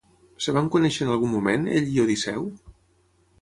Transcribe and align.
Es 0.43 0.45
van 0.57 0.69
conèixer 0.75 1.05
en 1.07 1.11
algun 1.15 1.31
moment 1.33 1.67
ell 1.81 1.93
i 1.97 2.01
Odisseu? 2.05 2.49